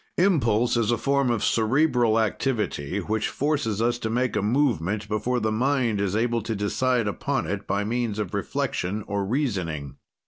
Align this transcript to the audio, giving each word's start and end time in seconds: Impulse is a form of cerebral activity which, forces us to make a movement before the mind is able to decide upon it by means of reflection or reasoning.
Impulse 0.17 0.77
is 0.77 0.89
a 0.89 0.97
form 0.97 1.29
of 1.29 1.43
cerebral 1.43 2.19
activity 2.19 2.97
which, 3.01 3.27
forces 3.29 3.83
us 3.83 3.99
to 3.99 4.09
make 4.09 4.35
a 4.35 4.41
movement 4.41 5.07
before 5.07 5.39
the 5.39 5.51
mind 5.51 6.01
is 6.01 6.15
able 6.15 6.41
to 6.41 6.55
decide 6.55 7.07
upon 7.07 7.45
it 7.45 7.67
by 7.67 7.83
means 7.83 8.17
of 8.17 8.33
reflection 8.33 9.03
or 9.05 9.23
reasoning. 9.23 9.97